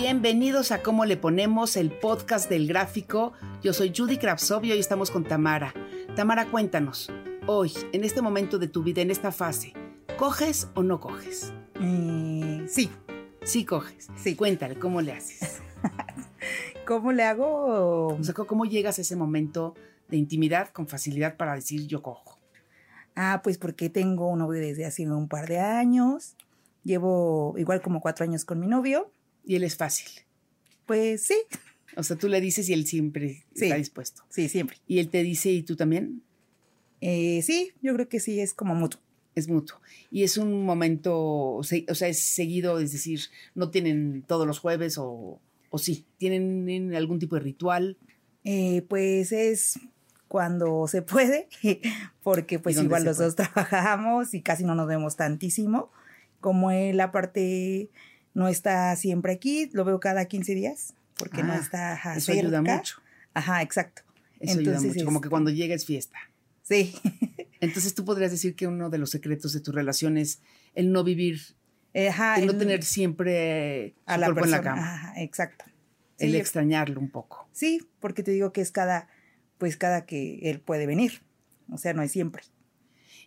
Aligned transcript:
Bienvenidos 0.00 0.70
a 0.70 0.80
Cómo 0.80 1.06
le 1.06 1.16
ponemos 1.16 1.76
el 1.76 1.90
podcast 1.90 2.48
del 2.48 2.68
gráfico. 2.68 3.32
Yo 3.64 3.72
soy 3.72 3.92
Judy 3.92 4.16
Kravsov 4.16 4.64
y 4.64 4.70
hoy 4.70 4.78
estamos 4.78 5.10
con 5.10 5.24
Tamara. 5.24 5.74
Tamara, 6.14 6.48
cuéntanos, 6.52 7.10
hoy, 7.48 7.72
en 7.90 8.04
este 8.04 8.22
momento 8.22 8.60
de 8.60 8.68
tu 8.68 8.84
vida, 8.84 9.02
en 9.02 9.10
esta 9.10 9.32
fase, 9.32 9.72
¿coges 10.16 10.68
o 10.76 10.84
no 10.84 11.00
coges? 11.00 11.52
Eh, 11.80 12.64
sí, 12.68 12.88
Sí 13.42 13.64
coges. 13.64 14.08
Sí. 14.14 14.36
Cuéntale, 14.36 14.78
¿cómo 14.78 15.00
le 15.00 15.14
haces? 15.14 15.62
¿cómo 16.86 17.10
le 17.10 17.24
hago? 17.24 18.14
O 18.14 18.22
sea, 18.22 18.34
¿cómo 18.34 18.66
llegas 18.66 18.98
a 18.98 19.00
ese 19.00 19.16
momento 19.16 19.74
de 20.06 20.16
intimidad 20.16 20.68
con 20.68 20.86
facilidad 20.86 21.36
para 21.36 21.56
decir 21.56 21.88
yo 21.88 22.02
cojo? 22.02 22.38
Ah, 23.16 23.40
pues 23.42 23.58
porque 23.58 23.90
tengo 23.90 24.28
un 24.28 24.38
novio 24.38 24.60
desde 24.60 24.86
hace 24.86 25.10
un 25.10 25.26
par 25.26 25.48
de 25.48 25.58
años. 25.58 26.36
Llevo 26.84 27.54
igual 27.58 27.82
como 27.82 28.00
cuatro 28.00 28.22
años 28.22 28.44
con 28.44 28.60
mi 28.60 28.68
novio. 28.68 29.10
Y 29.48 29.56
él 29.56 29.64
es 29.64 29.76
fácil. 29.76 30.08
Pues 30.86 31.22
sí, 31.22 31.34
O 31.96 32.02
sea, 32.04 32.16
tú 32.16 32.28
le 32.28 32.40
dices 32.40 32.68
y 32.68 32.72
él 32.74 32.86
siempre 32.86 33.44
Sí. 33.54 33.64
está 33.64 33.76
dispuesto. 33.76 34.22
sí, 34.28 34.48
siempre. 34.48 34.76
Y 34.86 35.00
él 35.00 35.08
te 35.08 35.22
dice 35.24 35.50
y 35.50 35.62
tú 35.64 35.74
también. 35.74 36.22
Eh, 37.00 37.40
sí, 37.42 37.72
yo 37.82 37.94
creo 37.94 38.08
que 38.08 38.20
sí, 38.20 38.38
es 38.40 38.52
como 38.54 38.74
mutuo. 38.76 39.00
Es 39.34 39.48
mutuo. 39.48 39.80
Y 40.10 40.22
es 40.24 40.36
un 40.36 40.64
momento, 40.64 41.16
o 41.54 41.62
sea, 41.64 42.08
es 42.08 42.20
seguido, 42.20 42.78
es 42.78 42.92
decir, 42.92 43.20
no 43.54 43.70
tienen 43.70 44.22
todos 44.26 44.46
los 44.46 44.58
jueves 44.58 44.98
o, 44.98 45.40
o 45.70 45.78
sí, 45.78 46.04
tienen 46.18 46.94
algún 46.94 47.18
tipo 47.18 47.36
de 47.36 47.40
ritual. 47.42 47.96
Eh, 48.44 48.82
pues 48.88 49.32
es 49.32 49.78
cuando 50.28 50.86
se 50.88 51.02
puede, 51.02 51.48
porque 52.22 52.58
pues 52.58 52.76
igual 52.80 53.04
los 53.04 53.16
puede? 53.16 53.26
dos 53.30 53.36
trabajamos 53.54 54.34
y 54.34 54.42
casi 54.42 54.64
no 54.64 54.74
nos 54.74 54.86
vemos 54.88 55.16
tantísimo. 55.16 55.90
Como 56.40 56.70
él 56.70 57.00
aparte 57.00 57.90
no 58.34 58.48
está 58.48 58.94
siempre 58.96 59.32
aquí, 59.32 59.68
lo 59.72 59.84
veo 59.84 60.00
cada 60.00 60.24
15 60.26 60.54
días, 60.54 60.94
porque 61.16 61.42
no 61.42 61.52
Ah, 61.52 61.56
está 61.58 61.92
ajá, 61.94 62.16
Eso 62.16 62.32
ayuda 62.32 62.58
cerca. 62.58 62.76
mucho. 62.76 63.00
Ajá, 63.34 63.62
exacto. 63.62 64.02
Eso 64.40 64.58
ayuda 64.58 64.74
Entonces, 64.76 64.94
mucho. 64.94 65.04
Como 65.04 65.20
que 65.20 65.28
cuando 65.28 65.50
llega 65.50 65.74
es 65.74 65.84
fiesta. 65.84 66.18
Sí. 66.62 66.94
Entonces 67.60 67.94
tú 67.94 68.04
podrías 68.04 68.30
decir 68.30 68.54
que 68.54 68.66
uno 68.66 68.88
de 68.90 68.98
los 68.98 69.10
secretos 69.10 69.52
de 69.52 69.60
tu 69.60 69.72
relación 69.72 70.16
es 70.16 70.40
el 70.74 70.92
no 70.92 71.02
vivir, 71.02 71.40
Ajá, 72.08 72.36
el 72.38 72.46
no 72.46 72.56
tener 72.56 72.84
siempre 72.84 73.94
a 74.06 74.14
su 74.14 74.20
la 74.20 74.26
cuerpo 74.26 74.44
en 74.44 74.50
persona. 74.50 74.56
la 74.58 74.62
cama. 74.76 74.94
Ajá, 74.94 75.20
exacto. 75.22 75.64
el 76.18 76.30
Sí, 76.32 76.36
extrañarlo 76.36 77.00
un 77.00 77.10
poco. 77.10 77.48
sí, 77.52 77.88
porque 78.00 78.22
te 78.22 78.30
digo 78.30 78.52
que 78.52 78.60
es 78.60 78.70
cada, 78.70 79.08
pues 79.56 79.76
cada 79.76 80.06
que 80.06 80.38
él 80.50 80.60
puede 80.60 80.86
venir. 80.86 81.22
O 81.70 81.78
sea, 81.78 81.94
no 81.94 82.02
es 82.02 82.12
siempre. 82.12 82.42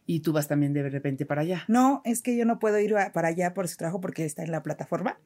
Y 0.07 0.21
tú 0.21 0.33
vas 0.33 0.47
también 0.47 0.73
de 0.73 0.89
repente 0.89 1.25
para 1.25 1.41
allá. 1.41 1.63
No, 1.67 2.01
es 2.05 2.21
que 2.21 2.35
yo 2.35 2.45
no 2.45 2.59
puedo 2.59 2.79
ir 2.79 2.95
a- 2.95 3.11
para 3.13 3.29
allá 3.29 3.53
por 3.53 3.67
su 3.67 3.77
trabajo 3.77 4.01
porque 4.01 4.25
está 4.25 4.43
en 4.43 4.51
la 4.51 4.63
plataforma. 4.63 5.17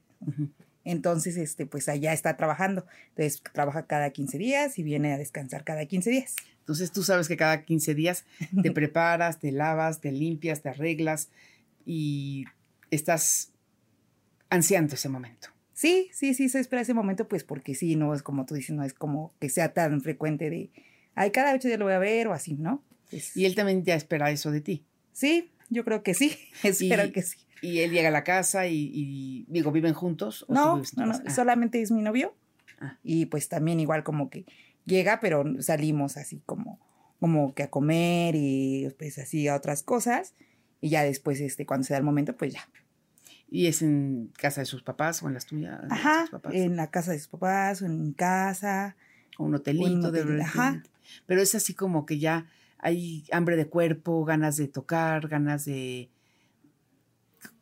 Entonces, 0.83 1.37
este, 1.37 1.65
pues 1.65 1.89
allá 1.89 2.13
está 2.13 2.37
trabajando. 2.37 2.85
Entonces, 3.09 3.41
trabaja 3.53 3.87
cada 3.87 4.11
15 4.11 4.37
días 4.37 4.77
y 4.77 4.83
viene 4.83 5.13
a 5.13 5.17
descansar 5.17 5.63
cada 5.63 5.85
15 5.85 6.09
días. 6.11 6.35
Entonces 6.59 6.91
tú 6.91 7.03
sabes 7.03 7.27
que 7.27 7.37
cada 7.37 7.63
15 7.63 7.93
días 7.95 8.25
te 8.61 8.71
preparas, 8.71 9.39
te 9.39 9.51
lavas, 9.51 10.01
te 10.01 10.11
limpias, 10.11 10.61
te 10.61 10.69
arreglas 10.69 11.29
y 11.85 12.45
estás 12.91 13.51
ansiando 14.49 14.95
ese 14.95 15.09
momento. 15.09 15.49
Sí, 15.73 16.09
sí, 16.13 16.33
sí, 16.33 16.47
se 16.49 16.59
espera 16.59 16.81
ese 16.81 16.93
momento, 16.93 17.27
pues 17.27 17.43
porque 17.43 17.75
sí, 17.75 17.95
no 17.95 18.13
es 18.13 18.23
como 18.23 18.45
tú 18.45 18.55
dices, 18.55 18.75
no 18.75 18.83
es 18.83 18.93
como 18.93 19.33
que 19.39 19.49
sea 19.49 19.73
tan 19.73 20.01
frecuente 20.01 20.49
de, 20.49 20.71
ay, 21.15 21.31
cada 21.31 21.53
ocho 21.53 21.67
días 21.67 21.79
lo 21.79 21.85
voy 21.85 21.93
a 21.93 21.99
ver 21.99 22.27
o 22.27 22.33
así, 22.33 22.53
¿no? 22.55 22.81
Pues, 23.09 23.35
Y 23.35 23.45
él 23.45 23.55
también 23.55 23.83
ya 23.83 23.95
espera 23.95 24.31
eso 24.31 24.51
de 24.51 24.61
ti. 24.61 24.83
sí, 25.13 25.51
yo 25.69 25.83
creo 25.83 26.03
que 26.03 26.13
sí, 26.13 26.37
espero 26.63 27.05
Y- 27.05 27.11
que 27.11 27.21
sí. 27.23 27.37
Y 27.61 27.79
él 27.79 27.91
llega 27.91 28.09
a 28.09 28.11
la 28.11 28.23
casa 28.23 28.67
y, 28.67 28.91
y, 28.93 29.45
digo, 29.47 29.71
¿viven 29.71 29.93
juntos? 29.93 30.43
¿O 30.43 30.47
tú 30.47 30.53
No, 30.53 30.73
vives 30.75 30.95
no? 30.97 31.11
Ah, 31.11 31.29
solamente 31.31 31.81
es 31.81 31.89
mi 31.89 32.01
novio. 32.03 32.35
Ah. 32.79 32.99
Y 33.03 33.25
pues 33.27 33.47
también 33.49 33.79
igual 33.79 34.03
como 34.03 34.29
que 34.29 34.45
llega, 34.85 35.19
pero 35.19 35.43
salimos 35.61 36.17
así 36.17 36.41
como, 36.45 36.79
como 37.19 37.55
que 37.55 37.63
a 37.63 37.69
comer 37.71 38.35
y 38.35 38.87
pues 38.99 39.17
así 39.17 39.47
a 39.47 39.55
otras 39.55 39.81
cosas. 39.81 40.35
Y 40.81 40.89
ya 40.89 41.03
después, 41.03 41.39
este, 41.39 41.65
cuando 41.65 41.85
se 41.87 41.93
da 41.93 41.97
el 41.97 42.03
momento, 42.03 42.35
pues 42.37 42.53
ya. 42.53 42.69
¿Y 43.49 43.65
es 43.67 43.81
en 43.81 44.31
casa 44.37 44.61
de 44.61 44.65
sus 44.65 44.83
papás 44.83 45.23
o 45.23 45.27
en 45.27 45.33
las 45.33 45.45
tuyas? 45.45 45.81
de 45.81 45.87
Ajá, 45.89 46.21
sus 46.21 46.31
papás? 46.31 46.53
en 46.53 46.75
la 46.75 46.91
casa 46.91 47.13
de 47.13 47.19
sus 47.19 47.29
papás 47.29 47.81
o 47.81 47.85
en 47.85 47.99
mi 48.03 48.13
casa. 48.13 48.95
o 49.37 49.45
un 49.45 49.55
hotelito, 49.55 49.85
un 49.87 50.01
de 50.01 50.07
hotel, 50.21 50.41
ajá. 50.41 50.65
repente. 50.71 50.89
Pero 51.25 51.41
es 51.41 51.55
así 51.55 51.73
como 51.73 52.05
que 52.05 52.19
ya 52.19 52.45
hay 52.85 53.25
hambre 53.31 53.55
de 53.57 53.65
cuerpo, 53.67 54.23
ganas 54.25 54.57
de 54.57 54.67
tocar, 54.67 55.27
ganas 55.27 55.65
de... 55.65 56.11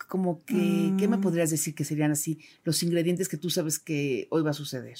Como 0.10 0.44
que, 0.44 0.92
¿qué 1.00 1.08
me 1.08 1.18
Mm. 1.18 1.22
podrías 1.22 1.50
decir 1.50 1.74
que 1.74 1.86
serían 1.86 2.12
así 2.12 2.40
los 2.66 2.84
ingredientes 2.84 3.30
que 3.30 3.38
tú 3.38 3.50
sabes 3.50 3.80
que 3.80 4.28
hoy 4.32 4.44
va 4.44 4.52
a 4.52 4.54
suceder? 4.54 4.98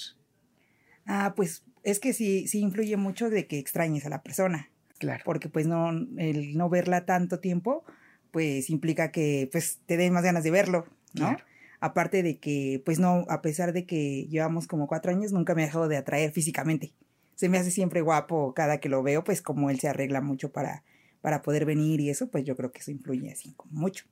Ah, 1.06 1.34
pues 1.36 1.62
es 1.82 2.00
que 2.00 2.14
sí, 2.14 2.48
sí 2.48 2.60
influye 2.60 2.96
mucho 2.96 3.28
de 3.28 3.46
que 3.46 3.58
extrañes 3.58 4.06
a 4.06 4.08
la 4.08 4.22
persona. 4.22 4.70
Claro. 4.98 5.22
Porque 5.26 5.50
pues 5.50 5.66
no, 5.66 5.90
el 6.16 6.56
no 6.56 6.70
verla 6.70 7.04
tanto 7.04 7.38
tiempo, 7.38 7.84
pues 8.30 8.70
implica 8.70 9.12
que 9.12 9.48
pues 9.52 9.80
te 9.84 9.98
den 9.98 10.14
más 10.14 10.24
ganas 10.24 10.42
de 10.42 10.50
verlo, 10.50 10.86
¿no? 11.12 11.26
Claro. 11.26 11.44
Aparte 11.80 12.22
de 12.22 12.38
que, 12.38 12.82
pues 12.82 12.98
no, 12.98 13.26
a 13.28 13.42
pesar 13.42 13.74
de 13.74 13.84
que 13.84 14.26
llevamos 14.30 14.66
como 14.66 14.86
cuatro 14.86 15.12
años, 15.12 15.32
nunca 15.32 15.54
me 15.54 15.62
ha 15.62 15.66
dejado 15.66 15.86
de 15.86 15.98
atraer 15.98 16.32
físicamente. 16.32 16.94
Se 17.34 17.48
me 17.48 17.58
hace 17.58 17.70
siempre 17.70 18.00
guapo 18.00 18.54
cada 18.54 18.78
que 18.78 18.88
lo 18.88 19.02
veo, 19.02 19.24
pues 19.24 19.42
como 19.42 19.70
él 19.70 19.80
se 19.80 19.88
arregla 19.88 20.20
mucho 20.20 20.52
para, 20.52 20.84
para 21.20 21.42
poder 21.42 21.64
venir 21.64 22.00
y 22.00 22.10
eso, 22.10 22.28
pues 22.30 22.44
yo 22.44 22.56
creo 22.56 22.70
que 22.72 22.80
eso 22.80 22.90
influye 22.90 23.30
así 23.30 23.52
como 23.54 23.80
mucho. 23.80 24.04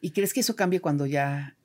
¿Y 0.00 0.10
crees 0.10 0.32
que 0.34 0.40
eso 0.40 0.54
cambie 0.54 0.80
cuando 0.80 1.06
ya, 1.06 1.56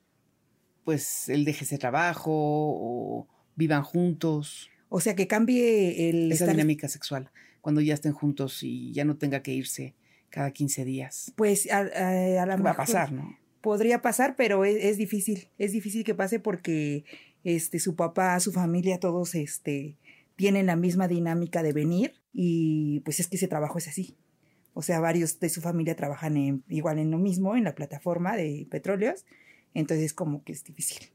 pues, 0.84 1.28
él 1.28 1.44
deje 1.44 1.64
ese 1.64 1.78
trabajo 1.78 2.30
o 2.32 3.28
vivan 3.56 3.82
juntos? 3.82 4.70
O 4.88 5.00
sea, 5.00 5.14
que 5.14 5.26
cambie 5.26 6.08
el 6.08 6.32
Esa 6.32 6.44
estar- 6.44 6.54
dinámica 6.56 6.88
sexual, 6.88 7.30
cuando 7.60 7.80
ya 7.80 7.94
estén 7.94 8.12
juntos 8.12 8.62
y 8.62 8.92
ya 8.92 9.04
no 9.04 9.16
tenga 9.18 9.42
que 9.42 9.52
irse 9.52 9.94
cada 10.30 10.50
15 10.50 10.84
días. 10.84 11.32
Pues 11.36 11.70
a, 11.70 11.78
a, 11.80 12.42
a 12.42 12.56
Va 12.56 12.70
a 12.70 12.76
pasar, 12.76 13.12
¿no? 13.12 13.36
Podría 13.60 14.00
pasar, 14.00 14.34
pero 14.36 14.64
es, 14.64 14.76
es 14.82 14.96
difícil. 14.96 15.48
Es 15.58 15.72
difícil 15.72 16.04
que 16.04 16.14
pase 16.14 16.40
porque 16.40 17.04
este, 17.44 17.78
su 17.80 17.94
papá, 17.96 18.38
su 18.40 18.52
familia, 18.52 18.98
todos 19.00 19.34
este, 19.34 19.96
tienen 20.38 20.66
la 20.66 20.76
misma 20.76 21.08
dinámica 21.08 21.64
de 21.64 21.72
venir 21.72 22.14
y 22.32 23.00
pues 23.00 23.18
es 23.18 23.26
que 23.26 23.34
ese 23.34 23.48
trabajo 23.48 23.76
es 23.76 23.88
así. 23.88 24.16
O 24.72 24.82
sea, 24.82 25.00
varios 25.00 25.40
de 25.40 25.48
su 25.48 25.60
familia 25.60 25.96
trabajan 25.96 26.36
en, 26.36 26.62
igual 26.68 27.00
en 27.00 27.10
lo 27.10 27.18
mismo, 27.18 27.56
en 27.56 27.64
la 27.64 27.74
plataforma 27.74 28.36
de 28.36 28.68
petróleos. 28.70 29.26
Entonces, 29.74 30.14
como 30.14 30.44
que 30.44 30.52
es 30.52 30.62
difícil. 30.62 31.08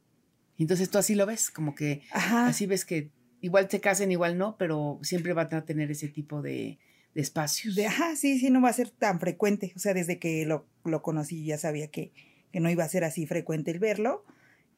Entonces 0.58 0.90
tú 0.90 0.98
así 0.98 1.16
lo 1.16 1.26
ves, 1.26 1.52
como 1.52 1.74
que 1.74 2.02
Ajá. 2.12 2.48
así 2.48 2.66
ves 2.66 2.84
que 2.84 3.12
igual 3.40 3.70
se 3.70 3.80
casen, 3.80 4.12
igual 4.12 4.38
no, 4.38 4.58
pero 4.58 5.00
siempre 5.04 5.32
van 5.32 5.56
a 5.56 5.64
tener 5.64 5.90
ese 5.90 6.10
tipo 6.10 6.42
de, 6.42 6.80
de 7.16 7.22
espacios. 7.22 7.76
De, 7.76 7.88
ajá, 7.88 8.18
sí, 8.18 8.38
sí, 8.40 8.50
no 8.50 8.62
va 8.62 8.70
a 8.70 8.74
ser 8.74 8.90
tan 8.90 9.22
frecuente. 9.22 9.72
O 9.78 9.80
sea, 9.80 9.94
desde 9.94 10.20
que 10.20 10.46
lo, 10.46 10.68
lo 10.84 11.02
conocí 11.02 11.46
ya 11.46 11.58
sabía 11.58 11.88
que, 11.88 12.12
que 12.52 12.60
no 12.60 12.70
iba 12.70 12.84
a 12.84 12.90
ser 12.90 13.06
así 13.06 13.26
frecuente 13.26 13.72
el 13.72 13.80
verlo. 13.80 14.26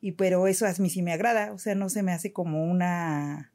Y 0.01 0.12
pero 0.12 0.45
eso 0.45 0.68
a 0.68 0.74
mí 0.77 0.92
sí 0.92 1.01
me 1.01 1.13
agrada, 1.13 1.51
o 1.51 1.57
sea, 1.57 1.74
no 1.74 1.89
se 1.89 2.03
me 2.03 2.12
hace 2.12 2.31
como 2.31 2.63
una, 2.63 3.51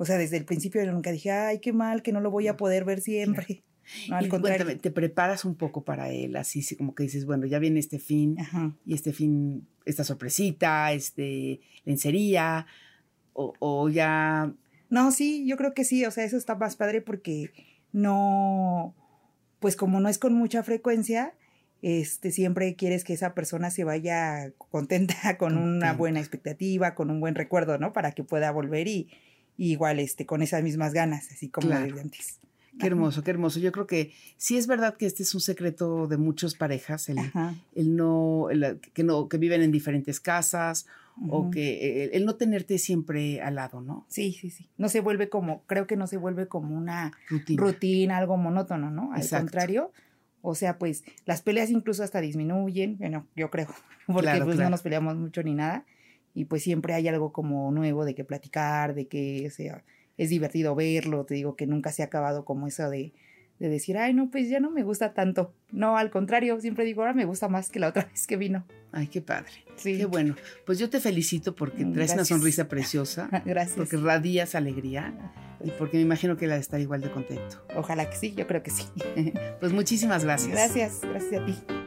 o 0.00 0.06
sea, 0.06 0.16
desde 0.16 0.38
el 0.38 0.46
principio 0.46 0.82
yo 0.82 0.90
nunca 0.92 1.12
dije, 1.12 1.30
ay, 1.30 1.58
qué 1.60 1.74
mal, 1.74 2.02
que 2.02 2.10
no 2.10 2.20
lo 2.22 2.30
voy 2.30 2.48
a 2.48 2.56
poder 2.56 2.86
ver 2.86 3.02
siempre. 3.02 3.62
No, 4.08 4.16
al 4.16 4.26
y 4.26 4.28
contrario. 4.28 4.64
cuéntame, 4.64 4.80
te 4.80 4.90
preparas 4.90 5.44
un 5.44 5.56
poco 5.56 5.84
para 5.84 6.08
él, 6.10 6.36
así 6.36 6.62
sí, 6.62 6.74
como 6.76 6.94
que 6.94 7.02
dices, 7.02 7.26
bueno, 7.26 7.44
ya 7.46 7.58
viene 7.58 7.80
este 7.80 7.98
fin, 7.98 8.36
Ajá. 8.40 8.72
y 8.86 8.94
este 8.94 9.12
fin, 9.12 9.66
esta 9.84 10.04
sorpresita, 10.04 10.92
este, 10.92 11.60
lencería, 11.84 12.66
o, 13.34 13.52
o 13.58 13.88
ya, 13.90 14.52
No, 14.88 15.10
sí, 15.12 15.44
yo 15.46 15.56
creo 15.56 15.74
que 15.74 15.84
sí, 15.84 16.04
o 16.06 16.10
sea, 16.10 16.24
eso 16.24 16.36
está 16.38 16.54
más 16.54 16.76
padre 16.76 17.02
porque 17.02 17.50
no, 17.92 18.94
pues 19.58 19.76
como 19.76 20.00
no 20.00 20.08
es 20.08 20.18
con 20.18 20.32
mucha 20.34 20.62
frecuencia, 20.62 21.34
este, 21.82 22.30
siempre 22.30 22.76
quieres 22.76 23.04
que 23.04 23.12
esa 23.12 23.34
persona 23.34 23.70
se 23.70 23.84
vaya 23.84 24.52
contenta, 24.70 25.14
con 25.38 25.56
una 25.56 25.62
Contenta. 25.64 25.92
buena 25.94 26.20
expectativa, 26.20 26.94
con 26.94 27.10
un 27.10 27.20
buen 27.20 27.34
recuerdo, 27.34 27.76
¿no? 27.78 27.92
Para 27.92 28.12
que 28.12 28.24
pueda 28.24 28.50
volver 28.50 28.86
y, 28.88 29.08
y 29.60 29.72
igual, 29.72 29.98
este, 29.98 30.24
con 30.24 30.40
esas 30.40 30.62
mismas 30.62 30.94
ganas, 30.94 31.30
así 31.30 31.50
como 31.50 31.66
Claro. 31.68 31.84
desde 31.86 32.00
antes. 32.00 32.38
qué 32.78 32.86
hermoso, 32.86 33.22
qué 33.22 33.30
hermoso. 33.30 33.60
Yo 33.60 33.72
creo 33.72 33.86
que 33.86 34.12
sí 34.38 34.56
es 34.56 34.66
verdad 34.66 34.96
que 34.96 35.04
este 35.04 35.22
es 35.22 35.34
un 35.34 35.42
secreto 35.42 36.06
de 36.06 36.16
muchas 36.16 36.54
parejas, 36.54 37.10
el, 37.10 37.18
Ajá. 37.18 37.54
el 37.74 37.94
no, 37.94 38.48
el- 38.48 38.80
que 38.94 39.02
no, 39.04 39.28
que 39.28 39.36
viven 39.36 39.60
en 39.60 39.70
diferentes 39.70 40.18
casas, 40.18 40.86
o 41.28 41.40
Ujú. 41.40 41.50
que 41.50 42.04
el, 42.04 42.10
el 42.14 42.24
no 42.24 42.36
tenerte 42.36 42.78
siempre 42.78 43.42
al 43.42 43.56
lado, 43.56 43.82
¿no? 43.82 44.06
Sí, 44.08 44.32
sí, 44.32 44.48
sí. 44.48 44.66
No 44.78 44.88
se 44.88 45.00
vuelve 45.00 45.28
como, 45.28 45.62
creo 45.66 45.86
que 45.86 45.96
no 45.96 46.06
se 46.06 46.16
vuelve 46.16 46.46
como 46.48 46.74
una 46.74 47.12
Rutina. 47.28 47.62
rutina, 47.62 48.16
algo 48.16 48.38
monótono, 48.38 48.90
¿no? 48.90 49.12
Al 49.12 49.20
Exacto. 49.20 49.44
contrario, 49.44 49.92
o 50.40 50.54
sea, 50.54 50.78
pues 50.78 51.04
las 51.26 51.42
peleas 51.42 51.68
incluso 51.68 52.02
hasta 52.02 52.22
disminuyen, 52.22 52.96
bueno, 52.96 53.26
yo 53.36 53.50
creo, 53.50 53.66
porque 54.06 54.22
Claro, 54.22 54.44
pues 54.46 54.56
claro. 54.56 54.70
no 54.70 54.74
nos 54.76 54.80
peleamos 54.82 55.16
mucho 55.18 55.42
ni 55.42 55.52
nada, 55.52 55.84
y 56.34 56.44
pues 56.46 56.62
siempre 56.62 56.94
hay 56.94 57.08
algo 57.08 57.32
como 57.32 57.70
nuevo 57.72 58.04
de 58.04 58.14
que 58.14 58.24
platicar, 58.24 58.94
de 58.94 59.06
que 59.08 59.44
o 59.46 59.50
sea, 59.50 59.82
es 60.16 60.30
divertido 60.30 60.74
verlo, 60.74 61.24
te 61.24 61.34
digo 61.34 61.56
que 61.56 61.66
nunca 61.66 61.92
se 61.92 62.02
ha 62.02 62.06
acabado 62.06 62.44
como 62.44 62.66
eso 62.66 62.88
de, 62.90 63.12
de 63.58 63.68
decir, 63.68 63.96
ay, 63.98 64.14
no, 64.14 64.30
pues 64.30 64.48
ya 64.48 64.60
no 64.60 64.70
me 64.70 64.82
gusta 64.82 65.12
tanto. 65.14 65.52
No, 65.72 65.96
al 65.98 66.10
contrario, 66.10 66.60
siempre 66.60 66.84
digo, 66.84 67.02
ahora 67.02 67.14
me 67.14 67.24
gusta 67.24 67.48
más 67.48 67.70
que 67.70 67.78
la 67.80 67.88
otra 67.88 68.04
vez 68.04 68.26
que 68.26 68.36
vino. 68.36 68.64
Ay, 68.92 69.06
qué 69.06 69.20
padre. 69.22 69.50
Sí. 69.76 69.96
Qué 69.98 70.04
bueno. 70.06 70.34
Pues 70.66 70.78
yo 70.78 70.90
te 70.90 71.00
felicito 71.00 71.54
porque 71.54 71.84
Mm, 71.84 71.92
traes 71.92 72.10
una 72.10 72.16
gracias. 72.18 72.28
sonrisa 72.38 72.68
preciosa, 72.68 73.28
Gracias. 73.44 73.76
porque 73.76 73.96
radias 73.96 74.54
alegría 74.54 75.14
y 75.64 75.70
porque 75.72 75.96
me 75.98 76.02
imagino 76.02 76.36
que 76.36 76.46
la 76.46 76.56
estar 76.56 76.80
igual 76.80 77.00
de 77.02 77.10
contento. 77.10 77.64
Ojalá 77.76 78.08
que 78.10 78.16
sí, 78.16 78.34
yo 78.34 78.46
creo 78.46 78.62
que 78.62 78.70
sí. 78.70 78.84
Pues 79.60 79.72
muchísimas 79.72 80.24
gracias. 80.24 80.52
Gracias, 80.52 81.00
gracias 81.02 81.42
a 81.42 81.46
ti. 81.46 81.79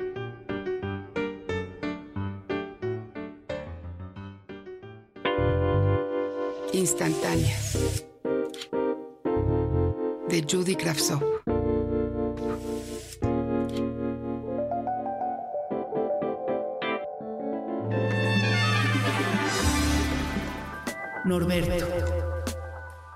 Instantáneas. 6.74 8.04
De 10.28 10.44
Judy 10.50 10.76
Kravtsov. 10.76 11.22
Norberto. 21.26 21.86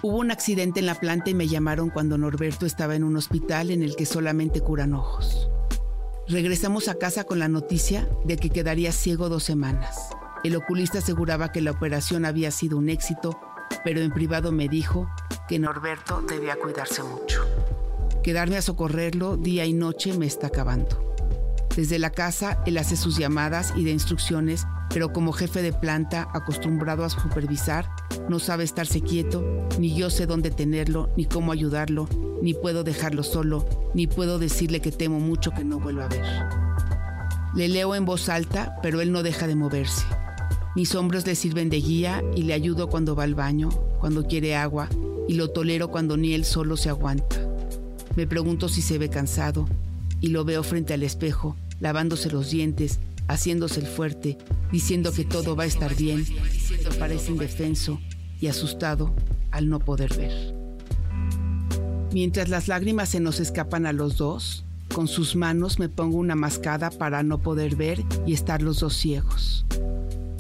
Hubo 0.04 0.18
un 0.18 0.30
accidente 0.30 0.80
en 0.80 0.86
la 0.86 0.94
planta 0.94 1.32
y 1.32 1.34
me 1.34 1.48
llamaron 1.48 1.90
cuando 1.90 2.20
Norberto 2.20 2.68
estaba 2.68 2.96
en 2.96 3.04
un 3.04 3.18
hospital 3.18 3.72
en 3.72 3.82
el 3.82 3.96
que 3.96 4.06
solamente 4.06 4.62
curan 4.62 4.94
ojos. 4.94 5.50
Regresamos 6.28 6.88
a 6.88 6.96
casa 6.96 7.24
con 7.24 7.40
la 7.40 7.48
noticia 7.48 8.08
de 8.24 8.38
que 8.38 8.52
quedaría 8.52 8.92
ciego 8.92 9.30
dos 9.30 9.44
semanas. 9.44 10.10
El 10.44 10.56
oculista 10.56 11.00
aseguraba 11.00 11.52
que 11.52 11.62
la 11.62 11.72
operación 11.72 12.24
había 12.24 12.52
sido 12.52 12.78
un 12.78 12.90
éxito, 12.90 13.40
pero 13.84 14.02
en 14.02 14.12
privado 14.12 14.52
me 14.52 14.68
dijo 14.68 15.10
que 15.48 15.60
Norberto 15.60 16.22
debía 16.22 16.58
cuidarse 16.58 17.04
mucho. 17.04 17.46
Quedarme 18.24 18.58
a 18.58 18.62
socorrerlo 18.62 19.38
día 19.38 19.66
y 19.66 19.74
noche 19.74 20.18
me 20.18 20.26
está 20.26 20.48
acabando. 20.48 21.16
Desde 21.76 22.00
la 22.00 22.10
casa, 22.10 22.62
él 22.66 22.78
hace 22.78 22.98
sus 22.98 23.18
llamadas 23.18 23.74
y 23.76 23.84
de 23.84 23.92
instrucciones, 23.92 24.66
pero 24.90 25.14
como 25.14 25.32
jefe 25.32 25.62
de 25.62 25.74
planta 25.74 26.28
acostumbrado 26.34 27.04
a 27.04 27.10
supervisar, 27.10 27.88
no 28.30 28.40
sabe 28.40 28.64
estarse 28.64 29.02
quieto, 29.02 29.68
ni 29.80 29.96
yo 29.96 30.10
sé 30.10 30.26
dónde 30.26 30.50
tenerlo, 30.50 31.10
ni 31.16 31.26
cómo 31.26 31.52
ayudarlo, 31.52 32.10
ni 32.42 32.54
puedo 32.54 32.84
dejarlo 32.84 33.24
solo, 33.24 33.66
ni 33.94 34.08
puedo 34.08 34.40
decirle 34.40 34.82
que 34.82 34.92
temo 34.92 35.20
mucho 35.20 35.52
que 35.52 35.64
no 35.64 35.80
vuelva 35.80 36.06
a 36.06 36.10
ver. 36.10 36.26
Le 37.56 37.68
leo 37.68 37.96
en 37.96 38.06
voz 38.06 38.28
alta, 38.28 38.76
pero 38.82 39.00
él 39.00 39.12
no 39.12 39.24
deja 39.24 39.48
de 39.48 39.56
moverse. 39.56 40.04
Mis 40.78 40.94
hombros 40.94 41.26
le 41.26 41.34
sirven 41.34 41.72
de 41.72 41.82
guía 41.82 42.24
y 42.36 42.44
le 42.44 42.54
ayudo 42.54 42.88
cuando 42.88 43.16
va 43.16 43.24
al 43.24 43.34
baño, 43.34 43.70
cuando 44.00 44.28
quiere 44.28 44.56
agua, 44.56 44.88
y 45.28 45.34
lo 45.34 45.50
tolero 45.50 45.90
cuando 45.90 46.18
ni 46.18 46.36
él 46.36 46.46
solo 46.46 46.78
se 46.78 46.88
aguanta. 46.88 47.36
Me 48.16 48.28
pregunto 48.28 48.70
si 48.70 48.84
se 48.84 49.00
ve 49.00 49.10
cansado, 49.10 49.68
y 50.22 50.28
lo 50.28 50.46
veo 50.46 50.62
frente 50.62 50.94
al 50.94 51.02
espejo, 51.02 51.56
lavándose 51.80 52.30
los 52.30 52.52
dientes, 52.52 53.00
haciéndose 53.28 53.80
el 53.80 53.88
fuerte, 53.88 54.38
diciendo 54.72 55.12
que 55.12 55.26
todo 55.26 55.56
va 55.56 55.64
a 55.64 55.66
estar 55.66 55.96
bien, 55.96 56.24
parece 57.00 57.32
indefenso 57.32 58.00
y 58.40 58.46
asustado 58.46 59.16
al 59.50 59.70
no 59.70 59.80
poder 59.80 60.16
ver. 60.16 60.54
Mientras 62.14 62.50
las 62.50 62.68
lágrimas 62.68 63.10
se 63.10 63.20
nos 63.20 63.40
escapan 63.40 63.88
a 63.88 63.94
los 63.94 64.18
dos, 64.18 64.64
con 64.94 65.08
sus 65.08 65.36
manos 65.36 65.80
me 65.80 65.90
pongo 65.90 66.18
una 66.18 66.36
mascada 66.36 66.92
para 66.92 67.24
no 67.24 67.40
poder 67.40 67.76
ver 67.76 68.06
y 68.28 68.34
estar 68.34 68.62
los 68.62 68.82
dos 68.82 68.94
ciegos. 68.94 69.66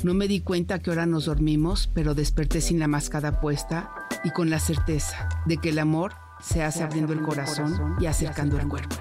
No 0.04 0.14
me 0.14 0.28
di 0.28 0.42
cuenta 0.42 0.76
a 0.76 0.80
qué 0.80 0.92
hora 0.92 1.08
nos 1.08 1.26
dormimos, 1.26 1.90
pero 1.94 2.14
desperté 2.14 2.62
sin 2.62 2.80
la 2.80 2.88
mascada 2.88 3.42
puesta 3.42 4.08
y 4.24 4.30
con 4.30 4.50
la 4.50 4.60
certeza 4.60 5.28
de 5.46 5.58
que 5.58 5.70
el 5.70 5.80
amor 5.80 6.14
se 6.40 6.62
hace 6.64 6.84
abriendo 6.84 7.14
el 7.14 7.22
corazón 7.22 7.96
y 8.00 8.06
acercando 8.06 8.60
el 8.60 8.68
cuerpo. 8.68 8.96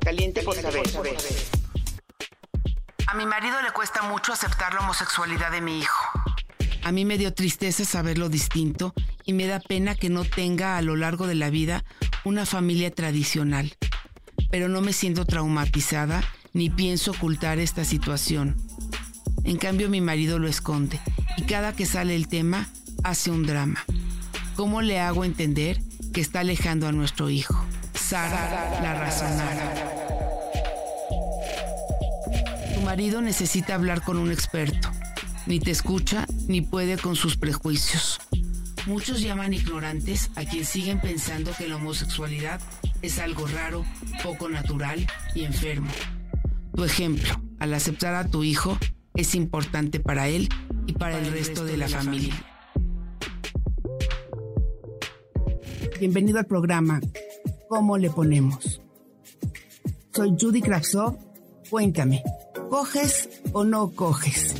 Caliente 0.00 0.42
por 0.42 0.54
saber. 0.54 0.82
A 3.06 3.14
mi 3.14 3.26
marido 3.26 3.60
le 3.62 3.70
cuesta 3.72 4.02
mucho 4.02 4.32
aceptar 4.32 4.72
la 4.72 4.80
homosexualidad 4.80 5.50
de 5.50 5.60
mi 5.60 5.78
hijo. 5.78 6.06
A 6.82 6.90
mí 6.90 7.04
me 7.04 7.18
dio 7.18 7.34
tristeza 7.34 7.84
saberlo 7.84 8.30
distinto 8.30 8.94
y 9.26 9.34
me 9.34 9.46
da 9.46 9.60
pena 9.60 9.94
que 9.94 10.08
no 10.08 10.24
tenga 10.24 10.78
a 10.78 10.82
lo 10.82 10.96
largo 10.96 11.26
de 11.26 11.34
la 11.34 11.50
vida 11.50 11.84
una 12.24 12.46
familia 12.46 12.90
tradicional. 12.90 13.76
Pero 14.50 14.68
no 14.68 14.80
me 14.80 14.92
siento 14.92 15.24
traumatizada 15.24 16.22
ni 16.52 16.70
pienso 16.70 17.12
ocultar 17.12 17.58
esta 17.58 17.84
situación. 17.84 18.56
En 19.44 19.56
cambio 19.56 19.88
mi 19.88 20.00
marido 20.00 20.38
lo 20.38 20.48
esconde 20.48 21.00
y 21.36 21.42
cada 21.42 21.72
que 21.72 21.86
sale 21.86 22.14
el 22.14 22.28
tema 22.28 22.68
hace 23.04 23.30
un 23.30 23.46
drama. 23.46 23.84
¿Cómo 24.56 24.82
le 24.82 25.00
hago 25.00 25.24
entender 25.24 25.80
que 26.12 26.20
está 26.20 26.40
alejando 26.40 26.86
a 26.86 26.92
nuestro 26.92 27.30
hijo? 27.30 27.64
Sara 27.94 28.80
la 28.82 28.94
razonara. 28.94 29.74
Tu 32.74 32.80
marido 32.82 33.22
necesita 33.22 33.74
hablar 33.74 34.02
con 34.02 34.18
un 34.18 34.30
experto. 34.30 34.90
Ni 35.46 35.60
te 35.60 35.70
escucha 35.70 36.26
ni 36.46 36.60
puede 36.60 36.98
con 36.98 37.16
sus 37.16 37.36
prejuicios. 37.36 38.18
Muchos 38.86 39.20
llaman 39.20 39.54
ignorantes 39.54 40.30
a 40.36 40.44
quien 40.44 40.64
siguen 40.64 41.00
pensando 41.00 41.52
que 41.56 41.68
la 41.68 41.76
homosexualidad 41.76 42.60
es 43.02 43.18
algo 43.18 43.46
raro, 43.46 43.84
poco 44.22 44.48
natural 44.48 45.06
y 45.34 45.44
enfermo. 45.44 45.90
Tu 46.74 46.84
ejemplo, 46.84 47.40
al 47.58 47.74
aceptar 47.74 48.14
a 48.14 48.26
tu 48.26 48.44
hijo, 48.44 48.78
es 49.14 49.34
importante 49.34 50.00
para 50.00 50.28
él 50.28 50.48
y 50.86 50.92
para 50.92 51.18
el 51.18 51.32
resto 51.32 51.64
de 51.64 51.76
la 51.76 51.88
familia. 51.88 52.34
Bienvenido 55.98 56.38
al 56.38 56.46
programa 56.46 57.00
¿Cómo 57.70 57.96
le 57.98 58.10
ponemos? 58.10 58.80
Soy 60.12 60.34
Judy 60.38 60.60
Kravtsov. 60.60 61.16
Cuéntame, 61.70 62.24
¿coges 62.68 63.28
o 63.52 63.62
no 63.62 63.90
coges? 63.92 64.59